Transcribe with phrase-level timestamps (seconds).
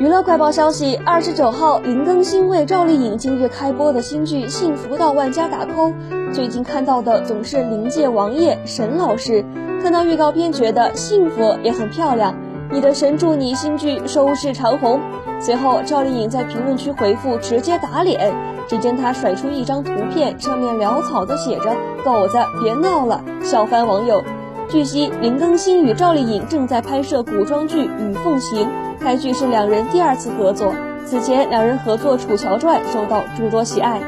[0.00, 5.92] 娱乐快报消息：二十九号，林更新为赵丽颖今日开播的新剧《幸福到万家》打 call。
[6.32, 9.44] 最近看到的总是灵界王爷沈老师，
[9.82, 12.32] 看到预告片觉得幸福也很漂亮。
[12.70, 15.00] 你的神助你新剧收视长虹。
[15.40, 18.32] 随后，赵丽颖在评论区回复直接打脸，
[18.68, 21.74] 只见她甩出一张图片，上面潦草的写着
[22.06, 24.22] “狗子别闹了”，笑翻网友。
[24.68, 28.64] 据悉，林更新与赵丽颖正在拍摄古装剧《与凤行》。
[29.00, 30.74] 该剧是两人第二次合作，
[31.06, 34.00] 此前两人合作《楚乔传》受到诸多喜爱。